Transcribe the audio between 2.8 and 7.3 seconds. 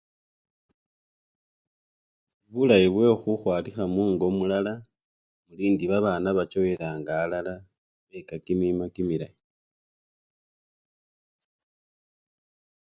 bwekhu-khwalikha mungo mulala, elindi babana bachowelanga